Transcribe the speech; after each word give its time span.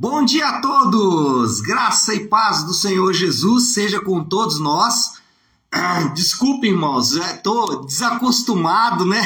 Bom 0.00 0.24
dia 0.24 0.46
a 0.46 0.60
todos! 0.60 1.60
Graça 1.60 2.14
e 2.14 2.28
paz 2.28 2.62
do 2.62 2.72
Senhor 2.72 3.12
Jesus 3.12 3.74
seja 3.74 4.00
com 4.00 4.22
todos 4.22 4.60
nós. 4.60 5.14
Desculpe, 6.14 6.68
irmãos, 6.68 7.16
estou 7.16 7.84
desacostumado, 7.84 9.04
né? 9.04 9.20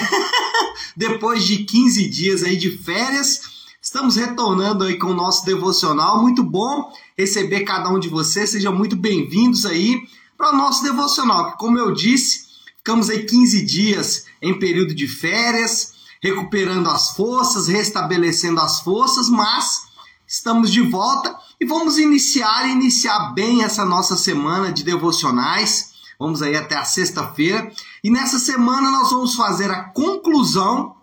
Depois 0.96 1.44
de 1.44 1.64
15 1.64 2.08
dias 2.08 2.42
aí 2.42 2.56
de 2.56 2.70
férias, 2.78 3.42
estamos 3.82 4.16
retornando 4.16 4.84
aí 4.84 4.96
com 4.98 5.08
o 5.08 5.14
nosso 5.14 5.44
devocional. 5.44 6.22
Muito 6.22 6.42
bom 6.42 6.90
receber 7.18 7.64
cada 7.64 7.90
um 7.90 7.98
de 7.98 8.08
vocês. 8.08 8.48
Sejam 8.48 8.74
muito 8.74 8.96
bem-vindos 8.96 9.66
aí 9.66 10.08
para 10.38 10.54
o 10.54 10.56
nosso 10.56 10.82
devocional, 10.82 11.54
como 11.58 11.78
eu 11.78 11.92
disse, 11.92 12.46
ficamos 12.78 13.10
aí 13.10 13.26
15 13.26 13.62
dias 13.62 14.24
em 14.40 14.58
período 14.58 14.94
de 14.94 15.06
férias, 15.06 15.92
recuperando 16.22 16.88
as 16.88 17.10
forças, 17.10 17.68
restabelecendo 17.68 18.58
as 18.58 18.80
forças, 18.80 19.28
mas 19.28 19.91
Estamos 20.32 20.72
de 20.72 20.80
volta 20.80 21.38
e 21.60 21.66
vamos 21.66 21.98
iniciar 21.98 22.66
iniciar 22.66 23.34
bem 23.34 23.64
essa 23.64 23.84
nossa 23.84 24.16
semana 24.16 24.72
de 24.72 24.82
devocionais. 24.82 25.92
Vamos 26.18 26.40
aí 26.40 26.56
até 26.56 26.74
a 26.74 26.86
sexta-feira 26.86 27.70
e 28.02 28.10
nessa 28.10 28.38
semana 28.38 28.90
nós 28.90 29.10
vamos 29.10 29.34
fazer 29.34 29.70
a 29.70 29.84
conclusão 29.90 30.96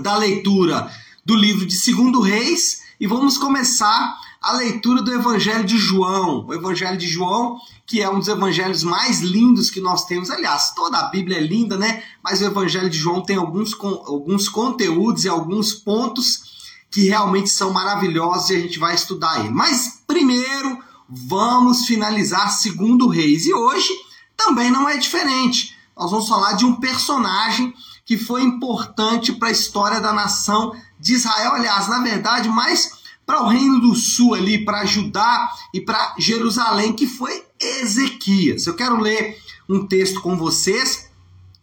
da 0.00 0.16
leitura 0.16 0.90
do 1.26 1.36
livro 1.36 1.66
de 1.66 1.74
Segundo 1.74 2.22
Reis 2.22 2.80
e 2.98 3.06
vamos 3.06 3.36
começar 3.36 4.18
a 4.40 4.52
leitura 4.52 5.02
do 5.02 5.12
Evangelho 5.12 5.64
de 5.64 5.76
João. 5.76 6.46
O 6.46 6.54
Evangelho 6.54 6.96
de 6.96 7.06
João, 7.06 7.58
que 7.86 8.00
é 8.00 8.08
um 8.08 8.18
dos 8.18 8.28
evangelhos 8.28 8.82
mais 8.82 9.20
lindos 9.20 9.68
que 9.68 9.80
nós 9.80 10.06
temos. 10.06 10.30
Aliás, 10.30 10.72
toda 10.74 10.96
a 10.96 11.10
Bíblia 11.10 11.36
é 11.36 11.42
linda, 11.42 11.76
né? 11.76 12.02
Mas 12.22 12.40
o 12.40 12.46
Evangelho 12.46 12.88
de 12.88 12.96
João 12.96 13.22
tem 13.22 13.36
alguns, 13.36 13.74
alguns 13.78 14.48
conteúdos 14.48 15.26
e 15.26 15.28
alguns 15.28 15.74
pontos 15.74 16.54
que 16.90 17.08
realmente 17.08 17.50
são 17.50 17.72
maravilhosos 17.72 18.50
e 18.50 18.56
a 18.56 18.60
gente 18.60 18.78
vai 18.78 18.94
estudar 18.94 19.40
ele. 19.40 19.50
Mas 19.50 20.02
primeiro 20.06 20.78
vamos 21.08 21.86
finalizar 21.86 22.50
segundo 22.50 23.08
Reis 23.08 23.46
e 23.46 23.52
hoje 23.52 23.92
também 24.36 24.70
não 24.70 24.88
é 24.88 24.96
diferente. 24.96 25.74
Nós 25.96 26.10
vamos 26.10 26.28
falar 26.28 26.54
de 26.54 26.64
um 26.64 26.76
personagem 26.76 27.72
que 28.04 28.18
foi 28.18 28.42
importante 28.42 29.32
para 29.32 29.48
a 29.48 29.52
história 29.52 30.00
da 30.00 30.12
nação 30.12 30.74
de 30.98 31.14
Israel, 31.14 31.54
aliás, 31.54 31.88
na 31.88 32.00
verdade, 32.00 32.48
mais 32.48 32.90
para 33.24 33.42
o 33.42 33.48
reino 33.48 33.80
do 33.80 33.94
sul 33.94 34.34
ali, 34.34 34.64
para 34.64 34.84
Judá 34.84 35.50
e 35.72 35.80
para 35.80 36.14
Jerusalém, 36.18 36.92
que 36.92 37.06
foi 37.06 37.44
Ezequias. 37.58 38.66
Eu 38.66 38.74
quero 38.74 39.00
ler 39.00 39.38
um 39.68 39.86
texto 39.86 40.20
com 40.20 40.36
vocês 40.36 41.10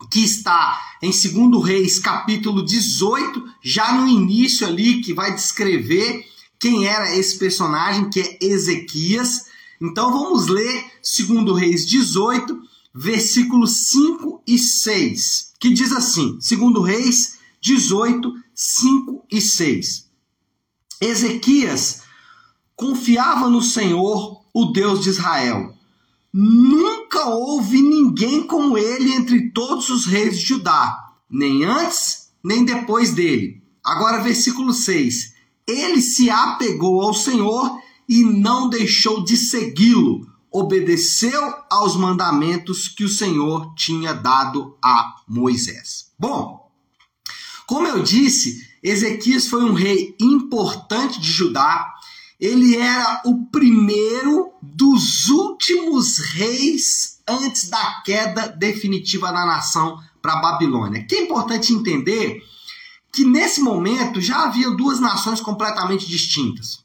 que 0.09 0.23
está 0.23 0.79
em 1.01 1.11
2 1.11 1.63
Reis, 1.63 1.99
capítulo 1.99 2.63
18, 2.63 3.43
já 3.61 3.93
no 3.93 4.07
início 4.07 4.65
ali, 4.65 5.01
que 5.01 5.13
vai 5.13 5.33
descrever 5.33 6.25
quem 6.59 6.85
era 6.85 7.15
esse 7.15 7.37
personagem, 7.37 8.09
que 8.09 8.19
é 8.19 8.37
Ezequias. 8.41 9.45
Então 9.81 10.11
vamos 10.11 10.47
ler 10.47 10.85
2 11.01 11.59
Reis 11.59 11.85
18, 11.85 12.59
versículos 12.93 13.71
5 13.87 14.43
e 14.45 14.57
6, 14.57 15.53
que 15.59 15.69
diz 15.69 15.91
assim: 15.91 16.37
2 16.37 16.85
Reis 16.85 17.39
18, 17.61 18.33
5 18.53 19.25
e 19.31 19.41
6. 19.41 20.09
Ezequias 20.99 22.01
confiava 22.75 23.49
no 23.49 23.61
Senhor, 23.61 24.41
o 24.53 24.65
Deus 24.65 25.03
de 25.03 25.09
Israel 25.09 25.80
Nunca 26.33 27.25
houve 27.25 27.81
ninguém 27.81 28.43
como 28.43 28.77
ele 28.77 29.13
entre 29.13 29.49
todos 29.51 29.89
os 29.89 30.05
reis 30.05 30.39
de 30.39 30.45
Judá, 30.45 30.97
nem 31.29 31.65
antes, 31.65 32.29
nem 32.41 32.63
depois 32.63 33.11
dele. 33.11 33.61
Agora, 33.83 34.23
versículo 34.23 34.71
6. 34.71 35.33
Ele 35.67 36.01
se 36.01 36.29
apegou 36.29 37.01
ao 37.01 37.13
Senhor 37.13 37.77
e 38.07 38.23
não 38.23 38.69
deixou 38.69 39.23
de 39.23 39.35
segui-lo, 39.35 40.25
obedeceu 40.49 41.53
aos 41.69 41.95
mandamentos 41.97 42.87
que 42.87 43.03
o 43.03 43.09
Senhor 43.09 43.73
tinha 43.75 44.13
dado 44.13 44.77
a 44.83 45.15
Moisés. 45.27 46.11
Bom, 46.17 46.71
como 47.67 47.87
eu 47.87 48.01
disse, 48.01 48.67
Ezequias 48.81 49.47
foi 49.47 49.63
um 49.63 49.73
rei 49.73 50.15
importante 50.19 51.19
de 51.19 51.29
Judá 51.29 51.91
ele 52.41 52.75
era 52.75 53.21
o 53.23 53.45
primeiro 53.45 54.51
dos 54.63 55.29
últimos 55.29 55.50
reis 56.33 57.19
antes 57.27 57.69
da 57.69 58.01
queda 58.05 58.47
definitiva 58.47 59.31
da 59.31 59.45
nação 59.45 59.99
para 60.21 60.33
a 60.33 60.41
Babilônia. 60.41 61.05
Que 61.05 61.15
é 61.15 61.21
importante 61.23 61.73
entender 61.73 62.41
que 63.11 63.25
nesse 63.25 63.61
momento 63.61 64.21
já 64.21 64.43
havia 64.43 64.71
duas 64.71 64.99
nações 64.99 65.41
completamente 65.41 66.07
distintas, 66.07 66.83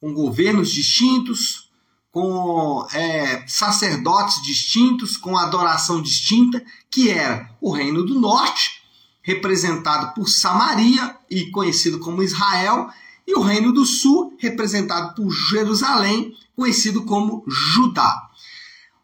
com 0.00 0.14
governos 0.14 0.70
distintos, 0.70 1.70
com 2.10 2.86
é, 2.92 3.44
sacerdotes 3.46 4.42
distintos, 4.42 5.16
com 5.16 5.36
adoração 5.36 6.00
distinta, 6.02 6.64
que 6.90 7.10
era 7.10 7.48
o 7.60 7.70
Reino 7.70 8.04
do 8.04 8.18
Norte, 8.18 8.82
representado 9.22 10.14
por 10.14 10.28
Samaria 10.28 11.16
e 11.30 11.50
conhecido 11.50 12.00
como 12.00 12.22
Israel, 12.22 12.88
e 13.30 13.34
o 13.34 13.42
Reino 13.42 13.72
do 13.72 13.86
Sul, 13.86 14.36
representado 14.38 15.14
por 15.14 15.30
Jerusalém, 15.30 16.34
conhecido 16.56 17.04
como 17.04 17.44
Judá. 17.46 18.28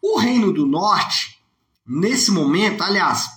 O 0.01 0.17
Reino 0.17 0.51
do 0.51 0.67
Norte, 0.67 1.39
nesse 1.87 2.29
momento, 2.29 2.83
aliás, 2.83 3.29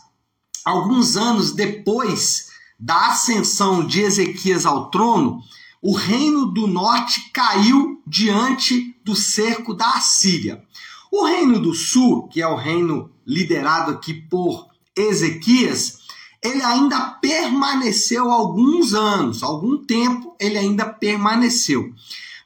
alguns 0.65 1.17
anos 1.17 1.53
depois 1.53 2.49
da 2.79 3.07
ascensão 3.07 3.87
de 3.87 4.01
Ezequias 4.01 4.67
ao 4.67 4.91
trono, 4.91 5.41
o 5.81 5.95
Reino 5.95 6.47
do 6.47 6.67
Norte 6.67 7.31
caiu 7.33 8.03
diante 8.05 8.97
do 9.05 9.15
cerco 9.15 9.73
da 9.73 9.91
Assíria. 9.91 10.65
O 11.13 11.25
Reino 11.25 11.61
do 11.61 11.73
Sul, 11.73 12.27
que 12.27 12.43
é 12.43 12.49
o 12.49 12.57
reino 12.57 13.13
liderado 13.25 13.93
aqui 13.93 14.13
por 14.13 14.67
Ezequias, 14.97 16.00
ele 16.43 16.63
ainda 16.63 16.99
permaneceu 17.21 18.31
alguns 18.31 18.95
anos, 18.95 19.43
algum 19.43 19.77
tempo 19.79 20.35
ele 20.41 20.57
ainda 20.57 20.87
permaneceu. 20.87 21.93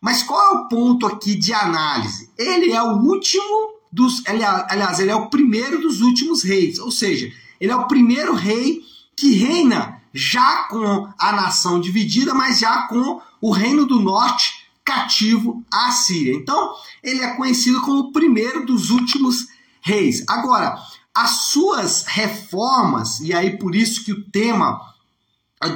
Mas 0.00 0.22
qual 0.22 0.41
é 0.41 0.59
o 0.59 0.69
ponto 0.69 1.06
aqui 1.06 1.34
de 1.34 1.53
análise? 1.53 2.31
Ele 2.37 2.72
é 2.72 2.82
o 2.82 2.99
último 2.99 3.75
dos. 3.91 4.22
Aliás, 4.27 4.99
ele 4.99 5.10
é 5.10 5.15
o 5.15 5.31
primeiro 5.31 5.81
dos 5.81 6.00
últimos 6.00 6.43
reis, 6.43 6.78
ou 6.78 6.91
seja, 6.91 7.32
ele 7.60 7.72
é 7.72 7.77
o 7.77 7.87
primeiro 7.87 8.34
rei 8.34 8.82
que 9.16 9.32
reina 9.34 10.03
já 10.12 10.65
com 10.65 11.09
a 11.19 11.32
nação 11.32 11.81
dividida, 11.81 12.34
mas 12.34 12.59
já 12.59 12.82
com 12.82 13.21
o 13.41 13.50
reino 13.50 13.87
do 13.87 14.00
norte 14.00 14.69
cativo 14.84 15.65
à 15.72 15.91
Síria. 15.91 16.34
Então, 16.34 16.75
ele 17.03 17.22
é 17.22 17.34
conhecido 17.34 17.81
como 17.81 18.00
o 18.00 18.12
primeiro 18.12 18.66
dos 18.66 18.91
últimos 18.91 19.47
reis. 19.81 20.22
Agora, 20.28 20.78
as 21.15 21.47
suas 21.47 22.05
reformas, 22.07 23.21
e 23.21 23.33
aí 23.33 23.57
por 23.57 23.75
isso 23.75 24.05
que 24.05 24.13
o 24.13 24.25
tema 24.31 24.81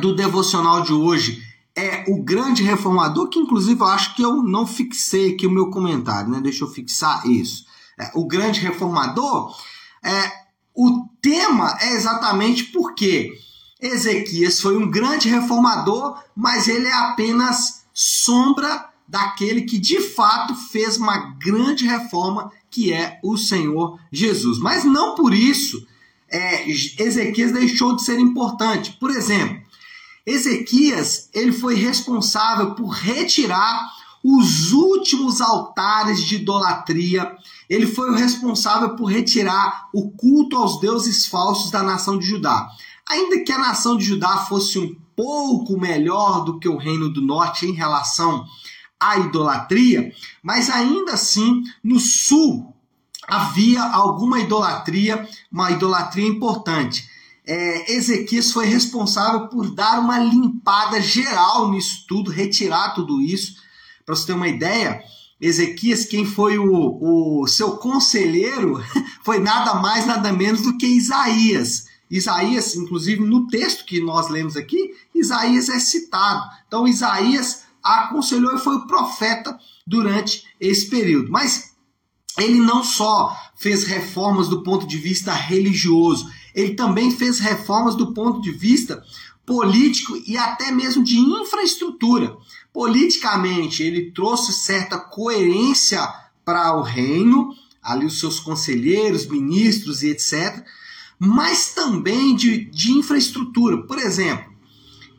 do 0.01 0.15
devocional 0.15 0.83
de 0.83 0.93
hoje 0.93 1.43
é 1.77 2.05
o 2.09 2.23
grande 2.23 2.65
reformador, 2.65 3.29
que 3.29 3.39
inclusive 3.39 3.81
eu 3.81 3.87
acho 3.87 4.17
que 4.17 4.23
eu 4.23 4.43
não 4.43 4.67
fixei 4.67 5.33
aqui 5.33 5.47
o 5.47 5.51
meu 5.51 5.71
comentário, 5.71 6.29
né? 6.29 6.41
Deixa 6.41 6.65
eu 6.65 6.69
fixar 6.69 7.25
isso. 7.25 7.65
É, 7.97 8.11
o 8.15 8.27
grande 8.27 8.61
reformador, 8.61 9.57
é, 10.05 10.33
o 10.75 11.09
tema 11.23 11.77
é 11.81 11.93
exatamente 11.93 12.65
porque 12.65 13.33
Ezequias 13.81 14.61
foi 14.61 14.77
um 14.77 14.91
grande 14.91 15.29
reformador, 15.29 16.21
mas 16.35 16.67
ele 16.67 16.87
é 16.87 16.93
apenas 16.93 17.85
sombra 17.95 18.89
daquele 19.07 19.63
que 19.63 19.79
de 19.79 20.01
fato 20.01 20.55
fez 20.55 20.97
uma 20.97 21.37
grande 21.39 21.87
reforma 21.87 22.51
que 22.71 22.93
é 22.93 23.19
o 23.23 23.37
Senhor 23.37 23.99
Jesus. 24.13 24.59
Mas 24.59 24.85
não 24.85 25.15
por 25.15 25.35
isso 25.35 25.87
é, 26.31 26.69
Ezequias 26.69 27.53
deixou 27.53 27.97
de 27.97 28.03
ser 28.03 28.19
importante. 28.19 28.97
Por 29.01 29.11
exemplo, 29.11 29.63
Ezequias 30.27 31.31
ele 31.33 31.53
foi 31.53 31.75
responsável 31.75 32.75
por 32.75 32.89
retirar 32.89 33.81
os 34.23 34.73
últimos 34.73 35.41
altares 35.41 36.21
de 36.21 36.37
idolatria. 36.37 37.35
Ele 37.69 37.87
foi 37.87 38.11
o 38.11 38.15
responsável 38.15 38.97
por 38.97 39.07
retirar 39.07 39.89
o 39.95 40.11
culto 40.11 40.57
aos 40.57 40.81
deuses 40.81 41.27
falsos 41.27 41.71
da 41.71 41.83
nação 41.83 42.19
de 42.19 42.27
Judá. 42.27 42.69
Ainda 43.09 43.41
que 43.41 43.53
a 43.53 43.59
nação 43.59 43.97
de 43.97 44.05
Judá 44.05 44.39
fosse 44.49 44.79
um 44.79 44.95
pouco 45.17 45.79
melhor 45.81 46.45
do 46.45 46.59
que 46.59 46.69
o 46.69 46.77
reino 46.77 47.09
do 47.09 47.23
norte 47.23 47.67
em 47.67 47.73
relação 47.73 48.45
a 49.01 49.19
idolatria, 49.19 50.13
mas 50.43 50.69
ainda 50.69 51.13
assim 51.13 51.63
no 51.83 52.01
sul 52.01 52.75
havia 53.27 53.83
alguma 53.83 54.41
idolatria, 54.41 55.29
uma 55.53 55.71
idolatria 55.71 56.27
importante. 56.27 57.09
É, 57.47 57.95
Ezequias 57.95 58.51
foi 58.53 58.67
responsável 58.67 59.49
por 59.49 59.75
dar 59.75 60.01
uma 60.01 60.19
limpada 60.19 61.01
geral 61.01 61.71
nisso 61.71 62.05
tudo, 62.09 62.31
retirar 62.31 62.95
tudo 62.95 63.21
isso. 63.21 63.57
Para 64.05 64.15
você 64.17 64.27
ter 64.27 64.33
uma 64.33 64.49
ideia, 64.49 65.03
Ezequias, 65.41 66.05
quem 66.05 66.25
foi 66.27 66.59
o, 66.59 67.43
o 67.43 67.47
seu 67.47 67.77
conselheiro, 67.77 68.83
foi 69.23 69.39
nada 69.39 69.75
mais, 69.75 70.07
nada 70.07 70.33
menos 70.33 70.63
do 70.63 70.77
que 70.77 70.87
Isaías. 70.87 71.87
Isaías, 72.11 72.75
inclusive 72.75 73.23
no 73.23 73.47
texto 73.47 73.85
que 73.85 74.01
nós 74.01 74.29
lemos 74.29 74.57
aqui, 74.57 74.95
Isaías 75.15 75.69
é 75.69 75.79
citado. 75.79 76.43
Então, 76.67 76.89
Isaías 76.89 77.65
aconselhou 77.89 78.55
e 78.55 78.61
foi 78.61 78.77
o 78.77 78.87
profeta 78.87 79.59
durante 79.87 80.45
esse 80.61 80.89
período. 80.89 81.31
Mas 81.31 81.75
ele 82.39 82.61
não 82.61 82.85
só 82.85 83.37
fez 83.57 83.85
reformas 83.85 84.49
do 84.49 84.63
ponto 84.63 84.87
de 84.87 84.97
vista 84.97 85.33
religioso, 85.33 86.31
ele 86.55 86.75
também 86.75 87.11
fez 87.11 87.39
reformas 87.41 87.95
do 87.95 88.13
ponto 88.13 88.41
de 88.41 88.53
vista 88.53 89.03
político 89.45 90.17
e 90.27 90.37
até 90.37 90.71
mesmo 90.71 91.03
de 91.03 91.19
infraestrutura. 91.19 92.37
Politicamente, 92.73 93.83
ele 93.83 94.13
trouxe 94.13 94.53
certa 94.53 94.99
coerência 94.99 96.07
para 96.45 96.77
o 96.77 96.83
reino, 96.83 97.55
ali 97.83 98.07
os 98.07 98.21
seus 98.21 98.39
conselheiros, 98.39 99.27
ministros 99.27 100.03
e 100.03 100.11
etc., 100.11 100.65
mas 101.19 101.75
também 101.75 102.37
de, 102.37 102.67
de 102.67 102.93
infraestrutura. 102.93 103.83
Por 103.87 103.99
exemplo, 103.99 104.53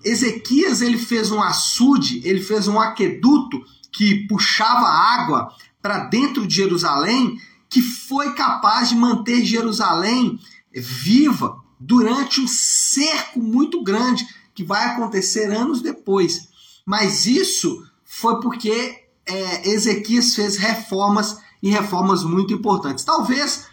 Ezequias 0.04 0.82
ele 0.82 0.98
fez 0.98 1.32
um 1.32 1.42
açude, 1.42 2.22
ele 2.24 2.42
fez 2.42 2.68
um 2.68 2.80
aqueduto 2.80 3.64
que 3.92 4.28
puxava 4.28 4.88
água 4.88 5.54
para 5.82 6.06
dentro 6.06 6.46
de 6.46 6.56
Jerusalém, 6.56 7.40
que 7.70 7.82
foi 7.82 8.34
capaz 8.34 8.90
de 8.90 8.96
manter 8.96 9.44
Jerusalém 9.46 10.40
viva 10.74 11.62
durante 11.80 12.42
um 12.42 12.48
cerco 12.48 13.40
muito 13.40 13.84
grande 13.84 14.28
que 14.54 14.64
vai 14.64 14.86
acontecer 14.86 15.52
anos 15.52 15.82
depois. 15.82 16.50
Mas 16.86 17.26
isso 17.26 17.84
foi 18.04 18.40
porque 18.40 19.06
é, 19.26 19.70
Ezequias 19.70 20.36
fez 20.36 20.58
reformas 20.58 21.38
e 21.62 21.70
reformas 21.70 22.24
muito 22.24 22.54
importantes. 22.54 23.04
Talvez 23.04 23.68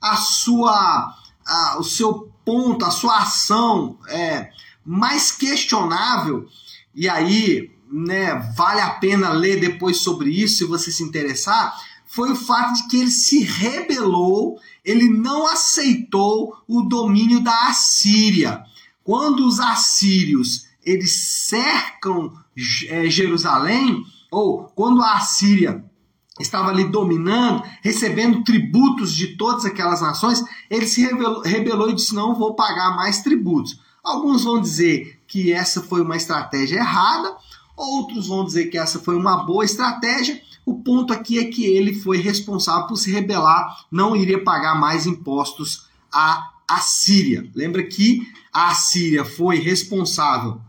a 0.00 0.16
sua, 0.16 1.14
a, 1.46 1.76
o 1.78 1.84
seu 1.84 2.32
ponto, 2.44 2.84
a 2.84 2.90
sua 2.90 3.18
ação 3.18 3.98
é, 4.08 4.50
mais 4.84 5.32
questionável, 5.32 6.46
e 6.94 7.08
aí 7.08 7.70
né, 7.90 8.34
vale 8.56 8.80
a 8.80 8.90
pena 8.90 9.30
ler 9.30 9.60
depois 9.60 9.98
sobre 9.98 10.30
isso 10.30 10.58
se 10.58 10.64
você 10.64 10.90
se 10.90 11.02
interessar, 11.02 11.74
foi 12.06 12.32
o 12.32 12.36
fato 12.36 12.74
de 12.74 12.88
que 12.88 12.96
ele 12.98 13.10
se 13.10 13.42
rebelou, 13.42 14.58
ele 14.84 15.08
não 15.08 15.46
aceitou 15.46 16.56
o 16.68 16.82
domínio 16.82 17.40
da 17.40 17.68
Assíria. 17.68 18.62
Quando 19.02 19.46
os 19.46 19.58
assírios 19.58 20.66
eles 20.84 21.12
cercam 21.12 22.32
é, 22.88 23.08
Jerusalém, 23.08 24.04
ou 24.30 24.64
quando 24.74 25.02
a 25.02 25.14
Assíria 25.14 25.84
estava 26.40 26.70
ali 26.70 26.84
dominando, 26.84 27.62
recebendo 27.82 28.42
tributos 28.42 29.14
de 29.14 29.36
todas 29.36 29.64
aquelas 29.64 30.00
nações, 30.00 30.42
ele 30.68 30.86
se 30.86 31.02
rebelou, 31.02 31.42
rebelou 31.42 31.90
e 31.90 31.94
disse: 31.94 32.14
Não 32.14 32.34
vou 32.34 32.54
pagar 32.54 32.96
mais 32.96 33.22
tributos. 33.22 33.80
Alguns 34.02 34.42
vão 34.44 34.60
dizer 34.60 35.22
que 35.28 35.52
essa 35.52 35.80
foi 35.80 36.02
uma 36.02 36.16
estratégia 36.16 36.76
errada, 36.76 37.36
outros 37.76 38.26
vão 38.26 38.44
dizer 38.44 38.66
que 38.66 38.76
essa 38.76 38.98
foi 38.98 39.14
uma 39.14 39.44
boa 39.44 39.64
estratégia. 39.64 40.40
O 40.66 40.82
ponto 40.82 41.12
aqui 41.12 41.38
é 41.38 41.44
que 41.44 41.64
ele 41.64 41.94
foi 41.94 42.18
responsável 42.18 42.86
por 42.86 42.96
se 42.96 43.12
rebelar, 43.12 43.86
não 43.90 44.16
iria 44.16 44.42
pagar 44.42 44.78
mais 44.78 45.06
impostos 45.06 45.88
à 46.12 46.50
Assíria. 46.68 47.48
Lembra 47.54 47.82
que 47.82 48.26
a 48.52 48.70
Assíria 48.70 49.24
foi 49.24 49.58
responsável 49.58 50.60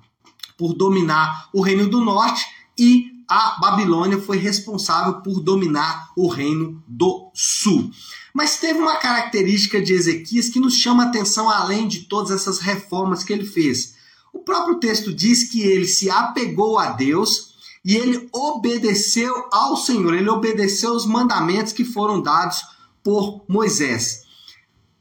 por 0.58 0.74
dominar 0.74 1.50
o 1.54 1.62
Reino 1.62 1.90
do 1.90 2.02
Norte 2.02 2.46
e 2.78 3.14
a 3.28 3.58
Babilônia 3.60 4.20
foi 4.20 4.38
responsável 4.38 5.22
por 5.22 5.40
dominar 5.40 6.12
o 6.16 6.28
Reino 6.28 6.84
do 6.88 7.32
Sul. 7.34 7.90
Mas 8.34 8.58
teve 8.58 8.80
uma 8.80 8.98
característica 8.98 9.82
de 9.82 9.94
Ezequias 9.94 10.50
que 10.50 10.60
nos 10.60 10.76
chama 10.76 11.04
atenção 11.04 11.50
além 11.50 11.88
de 11.88 12.02
todas 12.02 12.32
essas 12.32 12.60
reformas 12.60 13.24
que 13.24 13.32
ele 13.32 13.46
fez. 13.46 13.94
O 14.34 14.40
próprio 14.40 14.80
texto 14.80 15.14
diz 15.14 15.44
que 15.44 15.62
ele 15.62 15.88
se 15.88 16.10
apegou 16.10 16.80
a 16.80 16.90
Deus 16.90 17.54
e 17.86 17.96
ele 17.96 18.28
obedeceu 18.32 19.48
ao 19.52 19.78
Senhor, 19.78 20.16
ele 20.16 20.30
obedeceu 20.30 20.94
os 20.94 21.06
mandamentos 21.06 21.74
que 21.74 21.86
foram 21.86 22.22
dados 22.22 22.62
por 23.04 23.44
Moisés. 23.48 24.24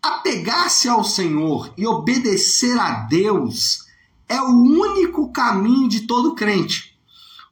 Apegar-se 0.03 0.89
ao 0.89 1.05
Senhor 1.05 1.73
e 1.79 1.87
obedecer 1.87 2.79
a 2.79 3.05
Deus 3.05 3.87
é 4.29 4.41
o 4.41 4.51
único 4.51 5.31
caminho 5.31 5.89
de 5.89 6.01
todo 6.01 6.35
crente. 6.35 6.93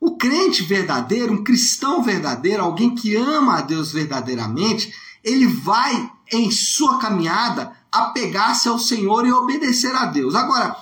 O 0.01 0.17
crente 0.17 0.63
verdadeiro, 0.63 1.35
um 1.35 1.45
cristão 1.45 2.03
verdadeiro, 2.03 2.63
alguém 2.63 2.95
que 2.95 3.15
ama 3.15 3.59
a 3.59 3.61
Deus 3.61 3.93
verdadeiramente, 3.93 4.93
ele 5.25 5.47
vai 5.47 6.11
em 6.33 6.51
sua 6.51 6.99
caminhada 6.99 7.77
apegar-se 7.91 8.69
ao 8.69 8.79
Senhor 8.79 9.27
e 9.27 9.33
obedecer 9.33 9.95
a 9.95 10.07
Deus. 10.07 10.35
Agora, 10.35 10.77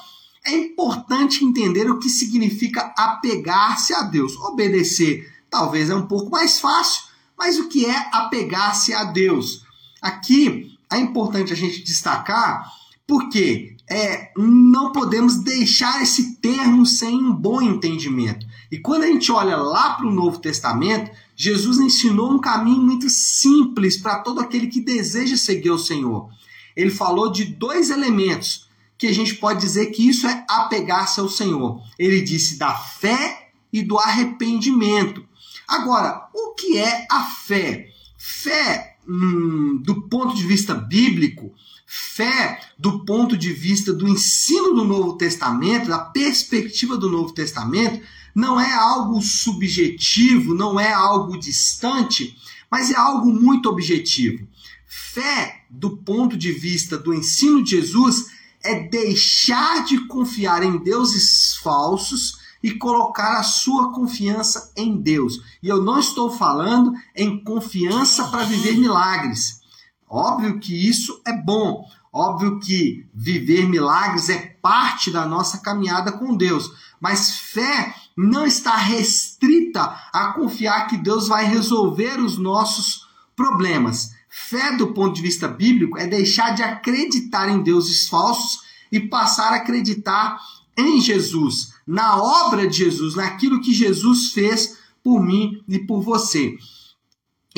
é 0.45 0.53
importante 0.53 1.45
entender 1.45 1.91
o 1.91 1.99
que 1.99 2.09
significa 2.09 2.93
apegar-se 2.97 3.95
a 3.95 4.03
Deus. 4.03 4.37
Obedecer 4.37 5.31
talvez 5.51 5.91
é 5.91 5.95
um 5.95 6.07
pouco 6.07 6.31
mais 6.31 6.61
fácil, 6.61 7.03
mas 7.37 7.59
o 7.59 7.69
que 7.69 7.87
é 7.87 8.09
apegar-se 8.13 8.93
a 8.93 9.05
Deus? 9.05 9.65
Aqui 10.01 10.77
é 10.91 10.99
importante 10.99 11.53
a 11.53 11.57
gente 11.57 11.83
destacar 11.83 12.71
porque 13.07 13.75
é, 13.91 14.31
não 14.37 14.93
podemos 14.93 15.39
deixar 15.39 16.03
esse 16.03 16.37
termo 16.37 16.85
sem 16.85 17.17
um 17.17 17.33
bom 17.33 17.63
entendimento. 17.63 18.47
E 18.71 18.79
quando 18.79 19.05
a 19.05 19.07
gente 19.07 19.33
olha 19.33 19.57
lá 19.57 19.95
para 19.95 20.07
o 20.07 20.13
Novo 20.13 20.39
Testamento, 20.39 21.11
Jesus 21.41 21.79
ensinou 21.79 22.33
um 22.33 22.41
caminho 22.41 22.83
muito 22.83 23.09
simples 23.09 23.97
para 23.97 24.19
todo 24.19 24.41
aquele 24.41 24.67
que 24.67 24.81
deseja 24.81 25.37
seguir 25.37 25.71
o 25.71 25.79
Senhor. 25.79 26.29
Ele 26.75 26.91
falou 26.91 27.31
de 27.31 27.45
dois 27.45 27.91
elementos 27.91 28.67
que 28.99 29.07
a 29.07 29.15
gente 29.15 29.37
pode 29.37 29.61
dizer 29.61 29.87
que 29.87 30.09
isso 30.09 30.27
é 30.27 30.45
apegar-se 30.51 31.21
ao 31.21 31.29
Senhor. 31.29 31.81
Ele 31.97 32.21
disse 32.23 32.59
da 32.59 32.75
fé 32.75 33.51
e 33.73 33.83
do 33.85 33.97
arrependimento. 33.97 35.25
Agora, 35.69 36.29
o 36.35 36.55
que 36.55 36.77
é 36.77 37.07
a 37.09 37.23
fé? 37.23 37.89
Fé, 38.17 38.97
hum, 39.09 39.81
do 39.81 40.09
ponto 40.09 40.35
de 40.35 40.43
vista 40.45 40.75
bíblico, 40.75 41.55
fé 41.87 42.61
do 42.77 43.05
ponto 43.05 43.37
de 43.37 43.53
vista 43.53 43.93
do 43.93 44.09
ensino 44.09 44.75
do 44.75 44.85
Novo 44.85 45.17
Testamento, 45.17 45.89
da 45.89 46.01
perspectiva 46.01 46.97
do 46.97 47.09
Novo 47.09 47.33
Testamento, 47.33 48.05
não 48.39 48.61
é 48.61 48.73
algo 48.73 49.21
subjetivo, 49.21 50.55
não 50.55 50.79
é 50.79 50.93
algo 50.93 51.37
distante, 51.37 52.39
mas 52.71 52.89
é 52.89 52.97
algo 52.97 53.33
muito 53.33 53.69
objetivo. 53.69 54.47
Fé, 54.87 55.65
do 55.69 55.97
ponto 55.97 56.37
de 56.37 56.53
vista 56.53 56.97
do 56.97 57.13
ensino 57.13 57.65
de 57.65 57.71
Jesus, 57.71 58.27
é 58.63 58.79
deixar 58.79 59.85
de 59.85 60.07
confiar 60.07 60.63
em 60.63 60.79
deuses 60.79 61.57
falsos 61.57 62.39
e 62.63 62.71
colocar 62.71 63.41
a 63.41 63.43
sua 63.43 63.93
confiança 63.93 64.73
em 64.77 64.97
Deus. 64.97 65.43
E 65.61 65.67
eu 65.67 65.83
não 65.83 65.99
estou 65.99 66.31
falando 66.31 66.93
em 67.17 67.43
confiança 67.43 68.29
para 68.29 68.45
viver 68.45 68.79
milagres. 68.79 69.63
Óbvio 70.09 70.61
que 70.61 70.89
isso 70.89 71.21
é 71.27 71.33
bom. 71.33 71.85
Óbvio 72.13 72.59
que 72.59 73.07
viver 73.15 73.69
milagres 73.69 74.29
é 74.29 74.57
parte 74.63 75.11
da 75.11 75.27
nossa 75.27 75.59
caminhada 75.59 76.13
com 76.13 76.37
Deus. 76.37 76.71
Mas 77.01 77.39
fé 77.39 77.95
não 78.17 78.47
está 78.47 78.77
restrita 78.77 79.83
a 80.13 80.33
confiar 80.33 80.89
que 80.89 80.97
Deus 80.97 81.29
vai 81.29 81.45
resolver 81.45 82.19
os 82.21 82.39
nossos 82.39 83.07
problemas. 83.37 84.13
Fé, 84.29 84.77
do 84.77 84.93
ponto 84.93 85.15
de 85.15 85.23
vista 85.23 85.47
bíblico, 85.49 85.97
é 85.97 86.07
deixar 86.07 86.55
de 86.55 86.63
acreditar 86.63 87.49
em 87.49 87.63
deuses 87.63 88.09
falsos 88.09 88.61
e 88.91 89.01
passar 89.01 89.53
a 89.53 89.57
acreditar 89.57 90.39
em 90.77 91.01
Jesus, 91.01 91.73
na 91.87 92.17
obra 92.21 92.67
de 92.67 92.79
Jesus, 92.79 93.15
naquilo 93.17 93.61
que 93.61 93.75
Jesus 93.75 94.33
fez 94.33 94.79
por 95.03 95.21
mim 95.21 95.63
e 95.69 95.79
por 95.79 96.01
você. 96.03 96.57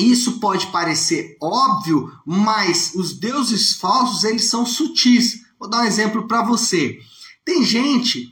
Isso 0.01 0.39
pode 0.39 0.67
parecer 0.67 1.37
óbvio, 1.41 2.11
mas 2.25 2.93
os 2.95 3.13
deuses 3.13 3.75
falsos, 3.75 4.23
eles 4.23 4.45
são 4.45 4.65
sutis. 4.65 5.41
Vou 5.59 5.69
dar 5.69 5.81
um 5.81 5.85
exemplo 5.85 6.27
para 6.27 6.43
você. 6.43 6.99
Tem 7.45 7.63
gente 7.63 8.31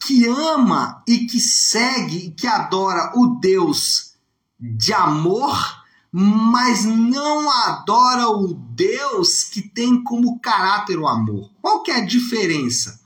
que 0.00 0.26
ama 0.26 1.02
e 1.06 1.26
que 1.26 1.38
segue 1.38 2.26
e 2.26 2.30
que 2.30 2.46
adora 2.46 3.12
o 3.16 3.38
Deus 3.38 4.14
de 4.58 4.92
amor, 4.92 5.84
mas 6.10 6.84
não 6.84 7.50
adora 7.50 8.28
o 8.28 8.54
Deus 8.54 9.44
que 9.44 9.60
tem 9.60 10.02
como 10.02 10.40
caráter 10.40 10.98
o 10.98 11.06
amor. 11.06 11.50
Qual 11.60 11.82
que 11.82 11.90
é 11.90 11.96
a 11.96 12.04
diferença? 12.04 13.00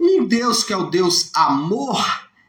Um 0.00 0.26
Deus 0.26 0.62
que 0.62 0.72
é 0.72 0.76
o 0.76 0.90
Deus 0.90 1.30
amor 1.34 1.98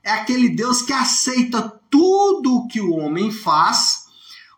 é 0.04 0.12
aquele 0.12 0.50
Deus 0.50 0.82
que 0.82 0.94
aceita 0.94 1.62
tudo 1.90 2.56
o 2.56 2.68
que 2.68 2.80
o 2.80 2.96
homem 2.96 3.32
faz. 3.32 4.07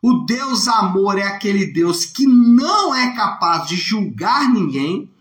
O 0.02 0.26
Deus 0.26 0.68
amor 0.68 1.18
é 1.18 1.24
aquele 1.24 1.66
Deus 1.66 2.06
que 2.06 2.26
não 2.26 2.96
é 2.96 3.14
capaz 3.14 3.68
de 3.68 3.76
julgar 3.76 4.50
ninguém. 4.50 5.12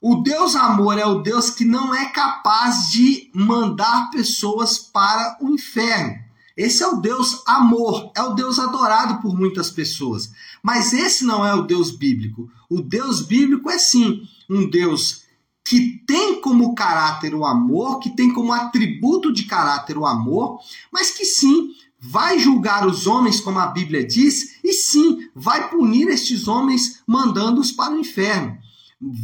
O 0.00 0.16
Deus 0.16 0.54
amor 0.54 0.98
é 0.98 1.06
o 1.06 1.20
Deus 1.20 1.48
que 1.48 1.64
não 1.64 1.94
é 1.94 2.06
capaz 2.06 2.90
de 2.90 3.30
mandar 3.34 4.10
pessoas 4.10 4.78
para 4.78 5.38
o 5.40 5.48
inferno. 5.48 6.22
Esse 6.56 6.82
é 6.82 6.86
o 6.86 7.00
Deus 7.00 7.42
amor, 7.46 8.12
é 8.14 8.22
o 8.22 8.34
Deus 8.34 8.58
adorado 8.58 9.20
por 9.20 9.36
muitas 9.36 9.70
pessoas. 9.70 10.30
Mas 10.62 10.92
esse 10.92 11.24
não 11.24 11.44
é 11.44 11.54
o 11.54 11.62
Deus 11.62 11.90
bíblico. 11.90 12.48
O 12.68 12.80
Deus 12.80 13.22
bíblico 13.22 13.70
é 13.70 13.78
sim 13.78 14.22
um 14.48 14.68
Deus 14.68 15.24
que 15.64 16.04
tem 16.06 16.40
como 16.42 16.74
caráter 16.74 17.34
o 17.34 17.44
amor, 17.44 17.98
que 17.98 18.10
tem 18.10 18.30
como 18.32 18.52
atributo 18.52 19.32
de 19.32 19.44
caráter 19.44 19.96
o 19.96 20.04
amor, 20.04 20.60
mas 20.92 21.10
que 21.10 21.24
sim 21.24 21.70
vai 22.06 22.38
julgar 22.38 22.86
os 22.86 23.06
homens, 23.06 23.40
como 23.40 23.58
a 23.58 23.66
Bíblia 23.66 24.06
diz, 24.06 24.58
e 24.62 24.72
sim 24.72 25.28
vai 25.34 25.70
punir 25.70 26.08
estes 26.08 26.46
homens 26.46 27.02
mandando-os 27.06 27.72
para 27.72 27.94
o 27.94 27.98
inferno. 27.98 28.58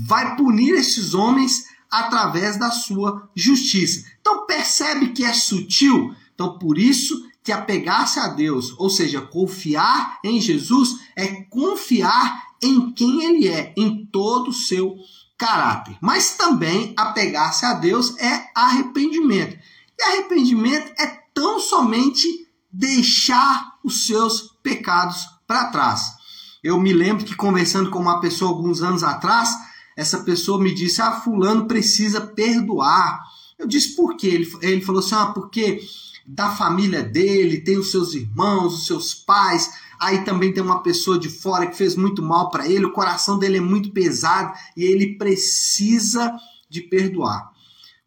Vai 0.07 0.35
punir 0.37 0.75
estes 0.75 1.13
homens 1.13 1.67
através 1.91 2.59
da 2.59 2.71
sua 2.71 3.29
justiça. 3.35 4.07
Então 4.21 4.47
percebe 4.47 5.09
que 5.09 5.25
é 5.25 5.33
sutil. 5.33 6.15
Então 6.35 6.59
por 6.59 6.79
isso 6.79 7.29
que 7.43 7.53
apegar-se 7.53 8.19
a 8.19 8.29
Deus, 8.29 8.75
ou 8.79 8.89
seja, 8.89 9.21
confiar 9.21 10.19
em 10.25 10.41
Jesus, 10.41 11.01
é 11.17 11.27
confiar 11.45 12.43
em 12.63 12.93
quem 12.93 13.25
ele 13.25 13.49
é, 13.49 13.75
em 13.77 14.07
todo 14.07 14.49
o 14.49 14.55
seu 14.55 14.97
caráter. 15.37 15.97
Mas 16.01 16.37
também 16.37 16.95
apegar-se 16.97 17.65
a 17.65 17.75
Deus 17.75 18.17
é 18.19 18.51
arrependimento. 18.55 19.59
E 19.99 20.03
arrependimento 20.03 20.93
é 20.99 21.07
tão 21.35 21.59
somente 21.59 22.50
deixar 22.73 23.79
os 23.83 24.07
seus 24.07 24.55
pecados 24.63 25.27
para 25.47 25.67
trás. 25.67 26.15
Eu 26.63 26.79
me 26.79 26.93
lembro 26.93 27.25
que 27.25 27.35
conversando 27.35 27.91
com 27.91 27.99
uma 27.99 28.21
pessoa 28.21 28.51
alguns 28.51 28.83
anos 28.83 29.03
atrás, 29.03 29.51
essa 29.97 30.21
pessoa 30.21 30.63
me 30.63 30.75
disse: 30.75 31.01
Ah, 31.01 31.21
Fulano 31.21 31.67
precisa 31.67 32.21
perdoar. 32.21 33.23
Eu 33.59 33.67
disse: 33.67 33.97
Por 33.97 34.17
quê? 34.17 34.29
Ele, 34.29 34.53
ele 34.63 34.81
falou 34.81 35.01
assim: 35.01 35.15
Ah, 35.15 35.27
porque 35.27 35.81
da 36.27 36.51
família 36.51 37.03
dele, 37.03 37.61
tem 37.61 37.77
os 37.77 37.91
seus 37.91 38.15
irmãos, 38.15 38.75
os 38.75 38.87
seus 38.87 39.15
pais, 39.15 39.71
aí 39.99 40.25
também 40.25 40.53
tem 40.53 40.63
uma 40.63 40.83
pessoa 40.83 41.19
de 41.19 41.29
fora 41.29 41.67
que 41.67 41.77
fez 41.77 41.97
muito 41.97 42.23
mal 42.23 42.51
para 42.51 42.69
ele, 42.69 42.85
o 42.85 42.93
coração 42.93 43.39
dele 43.39 43.57
é 43.57 43.61
muito 43.61 43.91
pesado 43.91 44.57
e 44.77 44.85
ele 44.85 45.17
precisa 45.19 46.33
de 46.69 46.83
perdoar. 46.83 47.51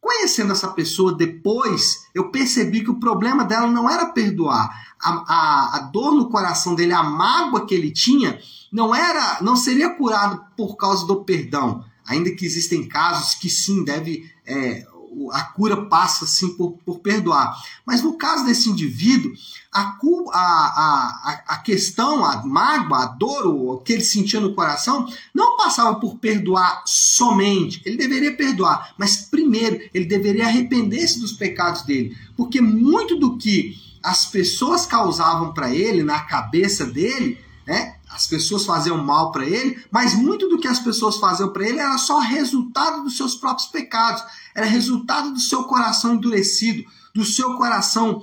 Conhecendo 0.03 0.51
essa 0.51 0.67
pessoa 0.67 1.15
depois, 1.15 2.07
eu 2.13 2.29
percebi 2.29 2.83
que 2.83 2.91
o 2.91 2.99
problema 2.99 3.45
dela 3.45 3.67
não 3.67 3.89
era 3.89 4.07
perdoar. 4.07 4.69
A, 5.01 5.11
a, 5.25 5.77
a 5.77 5.79
dor 5.93 6.13
no 6.13 6.29
coração 6.29 6.75
dele, 6.75 6.91
a 6.91 7.01
mágoa 7.01 7.65
que 7.65 7.73
ele 7.73 7.89
tinha, 7.89 8.37
não 8.69 8.93
era, 8.93 9.37
não 9.41 9.55
seria 9.55 9.91
curado 9.91 10.43
por 10.57 10.75
causa 10.75 11.07
do 11.07 11.23
perdão. 11.23 11.85
Ainda 12.05 12.29
que 12.31 12.45
existem 12.45 12.85
casos 12.85 13.35
que 13.35 13.49
sim 13.49 13.85
deve 13.85 14.29
é, 14.45 14.85
a 15.31 15.43
cura 15.43 15.85
passa 15.85 16.25
assim 16.25 16.55
por, 16.55 16.77
por 16.85 16.99
perdoar. 16.99 17.55
Mas 17.85 18.01
no 18.01 18.17
caso 18.17 18.45
desse 18.45 18.69
indivíduo, 18.69 19.31
a, 19.71 19.97
a, 20.31 20.39
a, 20.39 21.43
a 21.47 21.57
questão, 21.57 22.23
a 22.23 22.45
mágoa, 22.45 23.03
a 23.03 23.05
dor, 23.05 23.47
o 23.47 23.77
que 23.77 23.93
ele 23.93 24.03
sentia 24.03 24.39
no 24.39 24.53
coração, 24.53 25.07
não 25.33 25.57
passava 25.57 25.99
por 25.99 26.17
perdoar 26.17 26.83
somente. 26.85 27.81
Ele 27.85 27.97
deveria 27.97 28.35
perdoar, 28.35 28.93
mas 28.97 29.17
primeiro 29.17 29.79
ele 29.93 30.05
deveria 30.05 30.45
arrepender-se 30.45 31.19
dos 31.19 31.33
pecados 31.33 31.83
dele. 31.83 32.15
Porque 32.37 32.61
muito 32.61 33.17
do 33.17 33.37
que 33.37 33.75
as 34.03 34.25
pessoas 34.25 34.85
causavam 34.85 35.53
para 35.53 35.73
ele, 35.73 36.03
na 36.03 36.19
cabeça 36.19 36.85
dele, 36.85 37.39
né? 37.65 37.95
As 38.13 38.27
pessoas 38.27 38.65
faziam 38.65 39.03
mal 39.03 39.31
para 39.31 39.45
ele, 39.45 39.83
mas 39.91 40.13
muito 40.13 40.47
do 40.47 40.59
que 40.59 40.67
as 40.67 40.79
pessoas 40.79 41.17
faziam 41.17 41.51
para 41.51 41.67
ele 41.67 41.79
era 41.79 41.97
só 41.97 42.19
resultado 42.19 43.03
dos 43.03 43.17
seus 43.17 43.35
próprios 43.35 43.67
pecados, 43.69 44.23
era 44.53 44.65
resultado 44.65 45.31
do 45.31 45.39
seu 45.39 45.63
coração 45.63 46.13
endurecido, 46.13 46.83
do 47.13 47.25
seu 47.25 47.57
coração 47.57 48.21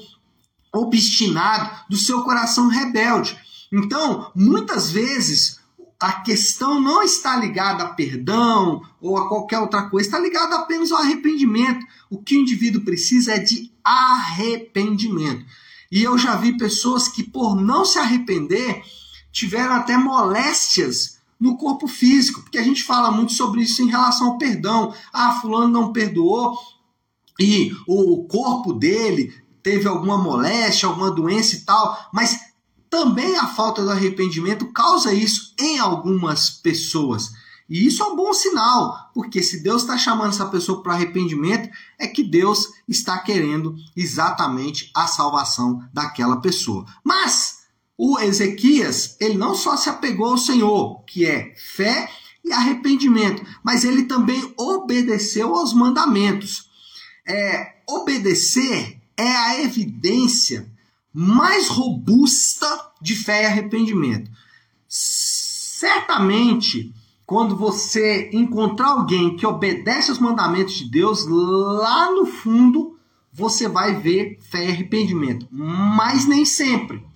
obstinado, 0.72 1.70
do 1.88 1.96
seu 1.96 2.22
coração 2.22 2.68
rebelde. 2.68 3.36
Então, 3.72 4.30
muitas 4.34 4.92
vezes, 4.92 5.60
a 5.98 6.12
questão 6.12 6.80
não 6.80 7.02
está 7.02 7.36
ligada 7.36 7.82
a 7.82 7.88
perdão 7.88 8.82
ou 9.00 9.18
a 9.18 9.28
qualquer 9.28 9.58
outra 9.58 9.90
coisa, 9.90 10.08
está 10.08 10.18
ligada 10.18 10.56
apenas 10.56 10.92
ao 10.92 10.98
arrependimento. 10.98 11.84
O 12.08 12.22
que 12.22 12.36
o 12.36 12.40
indivíduo 12.40 12.82
precisa 12.82 13.34
é 13.34 13.38
de 13.38 13.72
arrependimento. 13.84 15.44
E 15.90 16.02
eu 16.02 16.16
já 16.16 16.36
vi 16.36 16.56
pessoas 16.56 17.08
que, 17.08 17.24
por 17.24 17.56
não 17.56 17.84
se 17.84 17.98
arrepender, 17.98 18.82
tiveram 19.32 19.74
até 19.74 19.96
moléstias 19.96 21.20
no 21.38 21.56
corpo 21.56 21.88
físico, 21.88 22.42
porque 22.42 22.58
a 22.58 22.62
gente 22.62 22.84
fala 22.84 23.10
muito 23.10 23.32
sobre 23.32 23.62
isso 23.62 23.82
em 23.82 23.88
relação 23.88 24.28
ao 24.28 24.38
perdão. 24.38 24.94
Ah, 25.12 25.40
fulano 25.40 25.68
não 25.68 25.92
perdoou 25.92 26.58
e 27.40 27.74
o 27.86 28.24
corpo 28.24 28.74
dele 28.74 29.32
teve 29.62 29.88
alguma 29.88 30.18
moléstia, 30.18 30.88
alguma 30.88 31.10
doença 31.10 31.56
e 31.56 31.60
tal, 31.60 32.10
mas 32.12 32.38
também 32.90 33.38
a 33.38 33.46
falta 33.46 33.82
do 33.82 33.90
arrependimento 33.90 34.70
causa 34.72 35.14
isso 35.14 35.54
em 35.58 35.78
algumas 35.78 36.50
pessoas. 36.50 37.30
E 37.68 37.86
isso 37.86 38.02
é 38.02 38.06
um 38.06 38.16
bom 38.16 38.32
sinal, 38.34 39.10
porque 39.14 39.42
se 39.42 39.62
Deus 39.62 39.82
está 39.82 39.96
chamando 39.96 40.30
essa 40.30 40.46
pessoa 40.46 40.82
para 40.82 40.94
arrependimento, 40.94 41.70
é 41.98 42.06
que 42.06 42.22
Deus 42.22 42.68
está 42.88 43.16
querendo 43.18 43.76
exatamente 43.96 44.90
a 44.94 45.06
salvação 45.06 45.80
daquela 45.94 46.40
pessoa. 46.40 46.84
Mas 47.04 47.59
o 48.02 48.18
Ezequias, 48.18 49.14
ele 49.20 49.36
não 49.36 49.54
só 49.54 49.76
se 49.76 49.90
apegou 49.90 50.30
ao 50.30 50.38
Senhor, 50.38 51.04
que 51.04 51.26
é 51.26 51.52
fé 51.54 52.10
e 52.42 52.50
arrependimento, 52.50 53.44
mas 53.62 53.84
ele 53.84 54.04
também 54.04 54.54
obedeceu 54.56 55.54
aos 55.54 55.74
mandamentos. 55.74 56.70
É, 57.28 57.74
obedecer 57.86 58.98
é 59.18 59.30
a 59.30 59.60
evidência 59.60 60.66
mais 61.12 61.68
robusta 61.68 62.66
de 63.02 63.14
fé 63.14 63.42
e 63.42 63.46
arrependimento. 63.46 64.30
Certamente, 64.88 66.94
quando 67.26 67.54
você 67.54 68.30
encontrar 68.32 68.92
alguém 68.92 69.36
que 69.36 69.46
obedece 69.46 70.08
aos 70.08 70.18
mandamentos 70.18 70.72
de 70.72 70.90
Deus, 70.90 71.26
lá 71.28 72.10
no 72.12 72.24
fundo 72.24 72.98
você 73.30 73.68
vai 73.68 74.00
ver 74.00 74.38
fé 74.50 74.64
e 74.64 74.70
arrependimento, 74.70 75.46
mas 75.50 76.24
nem 76.24 76.46
sempre. 76.46 77.09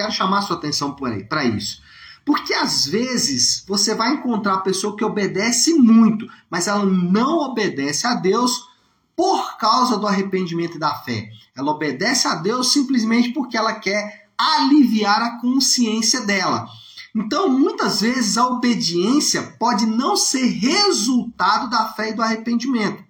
Quero 0.00 0.12
chamar 0.12 0.40
sua 0.40 0.56
atenção 0.56 0.96
para 1.28 1.44
isso. 1.44 1.82
Porque 2.24 2.54
às 2.54 2.86
vezes 2.86 3.62
você 3.68 3.94
vai 3.94 4.14
encontrar 4.14 4.54
a 4.54 4.60
pessoa 4.60 4.96
que 4.96 5.04
obedece 5.04 5.74
muito, 5.74 6.26
mas 6.48 6.66
ela 6.66 6.86
não 6.86 7.40
obedece 7.40 8.06
a 8.06 8.14
Deus 8.14 8.66
por 9.14 9.58
causa 9.58 9.98
do 9.98 10.06
arrependimento 10.06 10.76
e 10.76 10.80
da 10.80 10.94
fé. 10.94 11.28
Ela 11.54 11.72
obedece 11.72 12.26
a 12.26 12.36
Deus 12.36 12.72
simplesmente 12.72 13.34
porque 13.34 13.58
ela 13.58 13.74
quer 13.74 14.26
aliviar 14.38 15.20
a 15.20 15.38
consciência 15.38 16.22
dela. 16.22 16.66
Então, 17.14 17.50
muitas 17.50 18.00
vezes 18.00 18.38
a 18.38 18.46
obediência 18.46 19.54
pode 19.58 19.84
não 19.84 20.16
ser 20.16 20.46
resultado 20.46 21.68
da 21.68 21.92
fé 21.92 22.08
e 22.08 22.14
do 22.14 22.22
arrependimento. 22.22 23.04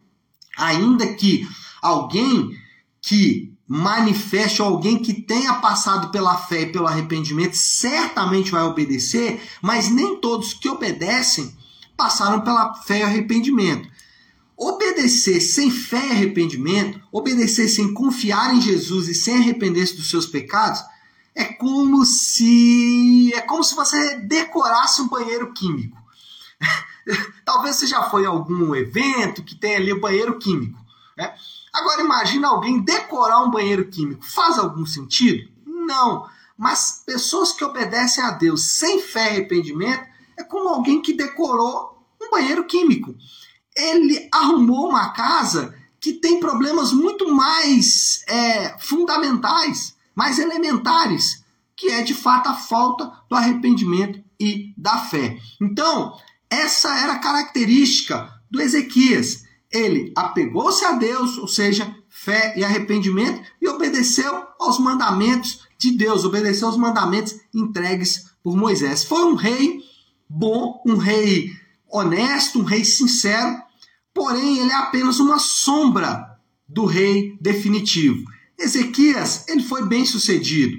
Ainda 0.58 1.06
que 1.14 1.48
alguém 1.80 2.50
que 3.00 3.49
manifeste 3.72 4.60
alguém 4.60 4.98
que 4.98 5.14
tenha 5.14 5.54
passado 5.60 6.10
pela 6.10 6.36
fé 6.36 6.62
e 6.62 6.72
pelo 6.72 6.88
arrependimento, 6.88 7.56
certamente 7.56 8.50
vai 8.50 8.64
obedecer, 8.64 9.40
mas 9.62 9.88
nem 9.88 10.16
todos 10.16 10.52
que 10.52 10.68
obedecem 10.68 11.56
passaram 11.96 12.40
pela 12.40 12.74
fé 12.74 12.98
e 12.98 13.02
arrependimento. 13.04 13.88
Obedecer 14.56 15.40
sem 15.40 15.70
fé 15.70 16.04
e 16.04 16.10
arrependimento, 16.10 17.00
obedecer 17.12 17.68
sem 17.68 17.94
confiar 17.94 18.52
em 18.56 18.60
Jesus 18.60 19.06
e 19.06 19.14
sem 19.14 19.36
arrepender-se 19.36 19.94
dos 19.94 20.10
seus 20.10 20.26
pecados, 20.26 20.82
é 21.32 21.44
como 21.44 22.04
se 22.04 23.32
é 23.32 23.40
como 23.42 23.62
se 23.62 23.76
você 23.76 24.16
decorasse 24.16 25.00
um 25.00 25.06
banheiro 25.06 25.52
químico. 25.52 25.96
Talvez 27.46 27.76
você 27.76 27.86
já 27.86 28.02
foi 28.10 28.24
em 28.24 28.26
algum 28.26 28.74
evento 28.74 29.44
que 29.44 29.54
tem 29.54 29.76
ali 29.76 29.92
o 29.92 30.00
banheiro 30.00 30.40
químico, 30.40 30.84
né? 31.16 31.32
Agora 31.72 32.02
imagina 32.02 32.48
alguém 32.48 32.80
decorar 32.80 33.42
um 33.42 33.50
banheiro 33.50 33.88
químico. 33.88 34.24
Faz 34.24 34.58
algum 34.58 34.84
sentido? 34.84 35.50
Não. 35.64 36.28
Mas 36.56 37.02
pessoas 37.06 37.52
que 37.52 37.64
obedecem 37.64 38.22
a 38.22 38.32
Deus 38.32 38.72
sem 38.72 39.00
fé 39.00 39.24
e 39.24 39.30
arrependimento 39.30 40.04
é 40.36 40.42
como 40.42 40.68
alguém 40.68 41.00
que 41.00 41.12
decorou 41.12 42.04
um 42.20 42.30
banheiro 42.30 42.64
químico. 42.64 43.14
Ele 43.76 44.28
arrumou 44.32 44.88
uma 44.88 45.10
casa 45.10 45.74
que 46.00 46.14
tem 46.14 46.40
problemas 46.40 46.92
muito 46.92 47.32
mais 47.32 48.24
é, 48.26 48.76
fundamentais, 48.78 49.94
mais 50.14 50.38
elementares, 50.38 51.44
que 51.76 51.88
é 51.88 52.02
de 52.02 52.14
fato 52.14 52.48
a 52.48 52.54
falta 52.54 53.10
do 53.28 53.36
arrependimento 53.36 54.22
e 54.38 54.72
da 54.76 54.98
fé. 54.98 55.38
Então, 55.60 56.18
essa 56.48 56.94
era 56.98 57.14
a 57.14 57.18
característica 57.18 58.30
do 58.50 58.60
Ezequias 58.60 59.44
ele 59.72 60.12
apegou-se 60.16 60.84
a 60.84 60.92
Deus, 60.92 61.38
ou 61.38 61.46
seja, 61.46 61.94
fé 62.08 62.54
e 62.56 62.64
arrependimento, 62.64 63.42
e 63.60 63.68
obedeceu 63.68 64.44
aos 64.58 64.78
mandamentos 64.78 65.60
de 65.78 65.92
Deus, 65.92 66.24
obedeceu 66.24 66.68
aos 66.68 66.76
mandamentos 66.76 67.36
entregues 67.54 68.30
por 68.42 68.56
Moisés. 68.56 69.04
Foi 69.04 69.24
um 69.24 69.34
rei 69.34 69.80
bom, 70.28 70.82
um 70.86 70.96
rei 70.96 71.50
honesto, 71.88 72.58
um 72.58 72.64
rei 72.64 72.84
sincero, 72.84 73.60
porém 74.12 74.58
ele 74.58 74.70
é 74.70 74.76
apenas 74.76 75.20
uma 75.20 75.38
sombra 75.38 76.38
do 76.68 76.84
rei 76.84 77.36
definitivo. 77.40 78.24
Ezequias, 78.58 79.48
ele 79.48 79.62
foi 79.62 79.86
bem 79.86 80.04
sucedido. 80.04 80.76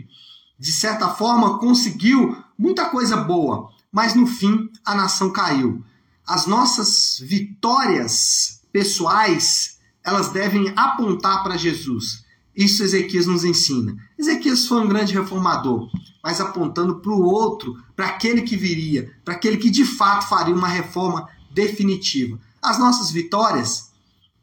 De 0.60 0.72
certa 0.72 1.10
forma, 1.10 1.58
conseguiu 1.58 2.38
muita 2.58 2.86
coisa 2.90 3.18
boa, 3.18 3.70
mas 3.92 4.14
no 4.14 4.28
fim 4.28 4.70
a 4.86 4.94
nação 4.94 5.32
caiu. 5.32 5.84
as 6.26 6.46
nossas 6.46 7.20
vitórias 7.20 8.61
pessoais, 8.72 9.80
elas 10.04 10.30
devem 10.30 10.74
apontar 10.76 11.44
para 11.44 11.58
Jesus. 11.58 12.24
Isso 12.56 12.84
Ezequias 12.84 13.26
nos 13.26 13.44
ensina. 13.44 13.96
Ezequias 14.18 14.68
foi 14.68 14.82
um 14.82 14.88
grande 14.88 15.14
reformador, 15.14 15.90
mas 16.24 16.42
apontando 16.42 17.00
para 17.00 17.12
o 17.12 17.24
outro, 17.24 17.76
para 17.96 18.08
aquele 18.08 18.42
que 18.42 18.58
viria, 18.58 19.12
para 19.24 19.36
aquele 19.36 19.58
que 19.58 19.70
de 19.70 19.86
fato 19.86 20.28
faria 20.28 20.54
uma 20.54 20.68
reforma 20.68 21.28
definitiva. 21.54 22.40
As 22.62 22.78
nossas 22.78 23.12
vitórias 23.12 23.92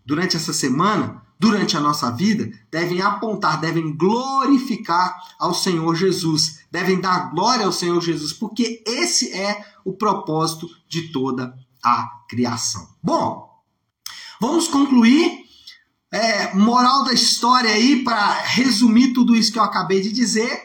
durante 0.05 0.37
essa 0.37 0.55
semana, 0.55 1.23
durante 1.39 1.77
a 1.77 1.81
nossa 1.81 2.11
vida, 2.11 2.51
devem 2.71 3.03
apontar, 3.03 3.61
devem 3.61 3.95
glorificar 3.95 5.17
ao 5.39 5.53
Senhor 5.53 5.95
Jesus, 5.95 6.61
devem 6.71 6.99
dar 6.99 7.31
glória 7.31 7.67
ao 7.67 7.73
Senhor 7.73 8.01
Jesus, 8.01 8.33
porque 8.33 8.83
esse 8.87 9.33
é 9.33 9.65
o 9.85 9.93
propósito 9.93 10.67
de 10.89 11.13
toda 11.13 11.55
a 11.85 12.09
criação. 12.27 12.89
Bom, 13.03 13.49
vamos 14.41 14.69
concluir. 14.69 15.47
É, 16.11 16.55
moral 16.55 17.05
da 17.05 17.13
história 17.13 17.71
aí, 17.71 18.03
para 18.03 18.33
resumir 18.41 19.13
tudo 19.13 19.37
isso 19.37 19.53
que 19.53 19.59
eu 19.59 19.63
acabei 19.63 20.01
de 20.01 20.11
dizer. 20.11 20.63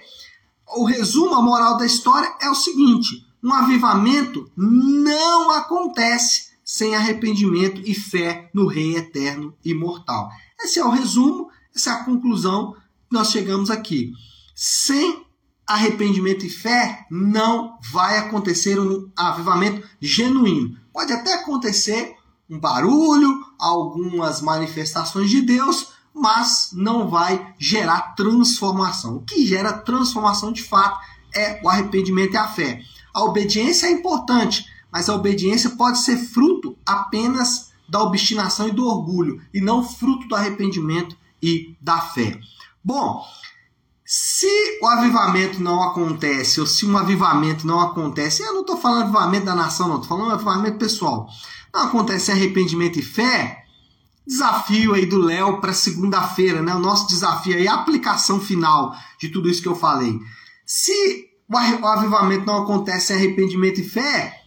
O 0.76 0.86
resumo, 0.86 1.36
a 1.36 1.42
moral 1.42 1.78
da 1.78 1.86
história 1.86 2.34
é 2.42 2.50
o 2.50 2.56
seguinte: 2.56 3.26
um 3.44 3.54
avivamento 3.54 4.50
não 4.56 5.52
acontece 5.52 6.54
sem 6.64 6.96
arrependimento 6.96 7.82
e 7.84 7.94
fé 7.94 8.50
no 8.54 8.68
Rei 8.68 8.96
eterno 8.96 9.54
e 9.64 9.72
imortal. 9.72 10.30
Esse 10.62 10.80
é 10.80 10.86
o 10.86 10.90
resumo, 10.90 11.50
essa 11.76 11.90
é 11.90 11.94
a 11.94 12.04
conclusão 12.06 12.74
que 12.74 12.80
nós 13.12 13.32
chegamos 13.32 13.70
aqui. 13.70 14.14
Sem 14.56 15.26
arrependimento 15.68 16.46
e 16.46 16.50
fé, 16.50 17.06
não 17.12 17.78
vai 17.92 18.18
acontecer 18.18 18.80
um 18.80 19.12
avivamento 19.16 19.86
genuíno. 20.00 20.78
Pode 20.94 21.12
até 21.12 21.34
acontecer 21.34 22.16
um 22.54 22.60
barulho, 22.60 23.44
algumas 23.58 24.40
manifestações 24.42 25.30
de 25.30 25.42
Deus, 25.42 25.88
mas 26.14 26.70
não 26.72 27.10
vai 27.10 27.54
gerar 27.58 28.14
transformação. 28.16 29.18
O 29.18 29.22
que 29.22 29.46
gera 29.46 29.74
transformação 29.74 30.52
de 30.52 30.62
fato 30.62 31.00
é 31.36 31.60
o 31.64 31.70
arrependimento 31.70 32.34
e 32.34 32.38
a 32.38 32.48
fé. 32.48 32.82
A 33.12 33.24
obediência 33.24 33.88
é 33.88 33.92
importante, 33.92 34.66
mas 34.92 35.10
a 35.10 35.16
obediência 35.16 35.72
pode 35.72 35.98
ser 36.00 36.18
fruto 36.18 36.78
apenas 36.86 37.72
da 37.90 38.02
obstinação 38.02 38.68
e 38.68 38.72
do 38.72 38.88
orgulho, 38.88 39.42
e 39.52 39.60
não 39.60 39.84
fruto 39.84 40.28
do 40.28 40.36
arrependimento 40.36 41.18
e 41.42 41.76
da 41.82 42.00
fé. 42.00 42.40
Bom, 42.84 43.24
se 44.06 44.80
o 44.82 44.88
avivamento 44.88 45.62
não 45.62 45.82
acontece, 45.82 46.60
ou 46.60 46.68
se 46.68 46.86
um 46.86 46.96
avivamento 46.98 47.66
não 47.66 47.80
acontece, 47.80 48.44
eu 48.44 48.54
não 48.54 48.62
estou 48.62 48.78
falando 48.78 49.04
avivamento 49.04 49.46
da 49.46 49.56
nação, 49.56 49.88
não, 49.88 49.96
estou 49.96 50.18
falando 50.18 50.34
avivamento 50.34 50.78
pessoal. 50.78 51.28
Não 51.74 51.84
acontece 51.84 52.32
arrependimento 52.32 53.00
e 53.00 53.02
fé, 53.02 53.66
desafio 54.28 54.94
aí 54.94 55.06
do 55.06 55.18
Léo 55.18 55.60
para 55.60 55.74
segunda-feira, 55.74 56.62
né? 56.62 56.76
O 56.76 56.80
nosso 56.80 57.08
desafio 57.08 57.56
aí, 57.56 57.68
a 57.68 57.74
aplicação 57.74 58.40
final 58.40 58.96
de 59.20 59.30
tudo 59.30 59.50
isso 59.50 59.62
que 59.62 59.68
eu 59.68 59.76
falei. 59.76 60.20
Se 60.66 61.30
o 61.50 61.58
avivamento 61.88 62.46
não 62.46 62.64
acontece 62.64 63.12
arrependimento 63.12 63.82
e 63.82 63.90
fé, 63.90 64.40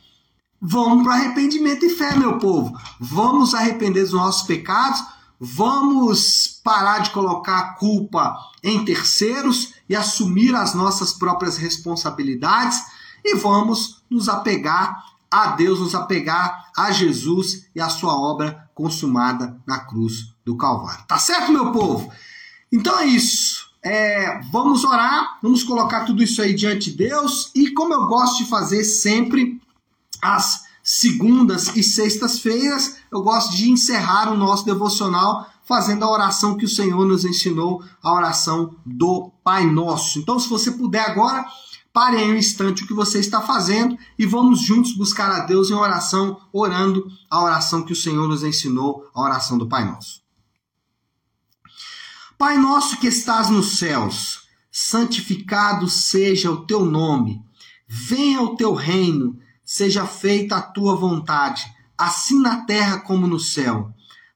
vamos 0.60 1.04
para 1.04 1.14
arrependimento 1.14 1.84
e 1.84 1.90
fé, 1.90 2.16
meu 2.16 2.38
povo. 2.38 2.78
Vamos 3.00 3.54
arrepender 3.54 4.02
dos 4.02 4.12
nossos 4.12 4.46
pecados, 4.46 5.02
vamos 5.38 6.60
parar 6.62 7.00
de 7.00 7.10
colocar 7.10 7.58
a 7.58 7.72
culpa 7.74 8.36
em 8.62 8.84
terceiros 8.84 9.74
e 9.88 9.94
assumir 9.94 10.54
as 10.54 10.74
nossas 10.74 11.12
próprias 11.12 11.56
responsabilidades 11.56 12.78
e 13.24 13.34
vamos 13.34 14.04
nos 14.08 14.28
apegar 14.28 15.04
a 15.30 15.48
Deus, 15.48 15.80
nos 15.80 15.94
apegar 15.94 16.70
a 16.76 16.90
Jesus 16.90 17.66
e 17.74 17.80
a 17.80 17.88
sua 17.88 18.14
obra 18.14 18.68
consumada 18.74 19.58
na 19.66 19.80
cruz 19.80 20.34
do 20.44 20.56
Calvário. 20.56 21.04
Tá 21.06 21.18
certo, 21.18 21.52
meu 21.52 21.72
povo? 21.72 22.12
Então 22.70 22.98
é 22.98 23.06
isso. 23.06 23.66
É, 23.82 24.40
vamos 24.50 24.84
orar, 24.84 25.38
vamos 25.42 25.62
colocar 25.62 26.04
tudo 26.04 26.22
isso 26.22 26.42
aí 26.42 26.54
diante 26.54 26.90
de 26.90 26.96
Deus 26.96 27.52
e 27.54 27.70
como 27.70 27.94
eu 27.94 28.06
gosto 28.06 28.38
de 28.38 28.50
fazer 28.50 28.82
sempre, 28.82 29.60
às 30.20 30.64
segundas 30.82 31.74
e 31.76 31.82
sextas-feiras, 31.82 32.96
eu 33.12 33.22
gosto 33.22 33.56
de 33.56 33.70
encerrar 33.70 34.32
o 34.32 34.36
nosso 34.36 34.64
devocional 34.64 35.48
fazendo 35.64 36.04
a 36.04 36.10
oração 36.10 36.56
que 36.56 36.64
o 36.64 36.68
Senhor 36.68 37.04
nos 37.04 37.24
ensinou, 37.24 37.82
a 38.00 38.12
oração 38.12 38.76
do 38.86 39.32
Pai 39.42 39.66
Nosso. 39.66 40.20
Então, 40.20 40.38
se 40.38 40.48
você 40.48 40.70
puder 40.70 41.00
agora, 41.00 41.44
pare 41.96 42.20
em 42.20 42.32
um 42.34 42.36
instante 42.36 42.84
o 42.84 42.86
que 42.86 42.92
você 42.92 43.18
está 43.18 43.40
fazendo 43.40 43.96
e 44.18 44.26
vamos 44.26 44.60
juntos 44.60 44.94
buscar 44.94 45.30
a 45.30 45.46
Deus 45.46 45.70
em 45.70 45.72
oração, 45.72 46.38
orando 46.52 47.10
a 47.30 47.42
oração 47.42 47.86
que 47.86 47.94
o 47.94 47.96
Senhor 47.96 48.28
nos 48.28 48.44
ensinou, 48.44 49.10
a 49.14 49.22
oração 49.22 49.56
do 49.56 49.66
Pai 49.66 49.86
Nosso. 49.86 50.20
Pai 52.36 52.58
nosso 52.58 52.98
que 52.98 53.06
estás 53.06 53.48
nos 53.48 53.78
céus, 53.78 54.46
santificado 54.70 55.88
seja 55.88 56.50
o 56.50 56.66
teu 56.66 56.84
nome. 56.84 57.42
Venha 57.88 58.42
o 58.42 58.56
teu 58.56 58.74
reino 58.74 59.38
seja 59.64 60.06
feita 60.06 60.58
a 60.58 60.62
tua 60.62 60.94
vontade, 60.94 61.64
assim 61.96 62.38
na 62.42 62.66
terra 62.66 62.98
como 62.98 63.26
no 63.26 63.40
céu. 63.40 63.90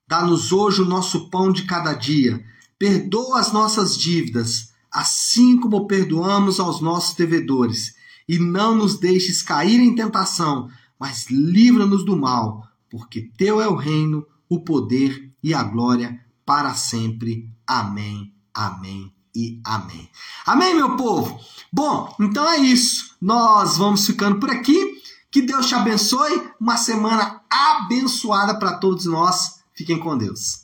Dá-nos 0.09 0.51
hoje 0.51 0.81
o 0.81 0.87
nosso 0.87 1.29
pão 1.29 1.53
de 1.53 1.64
cada 1.64 1.92
dia. 1.92 2.42
Perdoa 2.79 3.38
as 3.38 3.53
nossas 3.53 3.99
dívidas, 3.99 4.73
assim 4.92 5.59
como 5.59 5.87
perdoamos 5.87 6.59
aos 6.59 6.81
nossos 6.81 7.14
devedores. 7.14 7.94
E 8.29 8.38
não 8.38 8.74
nos 8.74 8.98
deixes 8.98 9.42
cair 9.42 9.81
em 9.81 9.94
tentação, 9.94 10.68
mas 10.98 11.31
livra-nos 11.31 12.05
do 12.05 12.16
mal, 12.16 12.62
porque 12.90 13.31
teu 13.37 13.61
é 13.61 13.68
o 13.68 13.76
reino, 13.76 14.26
o 14.48 14.61
poder 14.61 15.33
e 15.42 15.55
a 15.55 15.62
glória 15.62 16.20
para 16.44 16.74
sempre. 16.74 17.50
Amém, 17.66 18.35
amém 18.55 19.12
e 19.35 19.61
amém. 19.64 20.11
Amém, 20.44 20.74
meu 20.74 20.96
povo? 20.96 21.38
Bom, 21.72 22.14
então 22.20 22.48
é 22.48 22.59
isso. 22.59 23.16
Nós 23.20 23.79
vamos 23.79 24.07
ficando 24.07 24.40
por 24.40 24.50
aqui. 24.50 25.00
Que 25.31 25.42
Deus 25.42 25.66
te 25.66 25.74
abençoe. 25.74 26.50
Uma 26.61 26.76
semana 26.76 27.40
abençoada 27.48 28.59
para 28.59 28.79
todos 28.79 29.07
nós. 29.07 29.61
Fiquem 29.72 29.98
com 29.98 30.18
Deus. 30.18 30.60